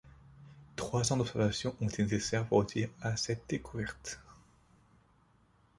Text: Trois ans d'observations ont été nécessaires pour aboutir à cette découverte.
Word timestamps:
Trois 0.77 1.13
ans 1.13 1.17
d'observations 1.17 1.75
ont 1.79 1.87
été 1.87 2.01
nécessaires 2.01 2.47
pour 2.47 2.61
aboutir 2.61 2.89
à 3.03 3.15
cette 3.17 3.47
découverte. 3.47 4.19